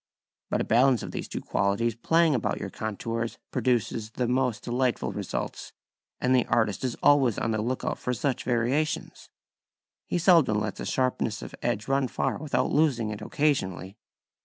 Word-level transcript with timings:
But 0.49 0.61
a 0.61 0.63
balance 0.63 1.03
of 1.03 1.11
these 1.11 1.27
two 1.27 1.41
qualities 1.41 1.93
playing 1.93 2.33
about 2.33 2.59
your 2.59 2.71
contours 2.71 3.37
produces 3.51 4.09
the 4.09 4.27
most 4.27 4.63
delightful 4.63 5.11
results, 5.11 5.73
and 6.19 6.35
the 6.35 6.47
artist 6.47 6.83
is 6.83 6.97
always 7.03 7.37
on 7.37 7.51
the 7.51 7.61
look 7.61 7.85
out 7.85 7.99
for 7.99 8.11
such 8.15 8.43
variations. 8.43 9.29
He 10.07 10.17
seldom 10.17 10.59
lets 10.59 10.79
a 10.79 10.87
sharpness 10.87 11.43
of 11.43 11.53
edge 11.61 11.87
run 11.87 12.07
far 12.07 12.39
without 12.39 12.71
losing 12.71 13.11
it 13.11 13.21
occasionally. 13.21 13.95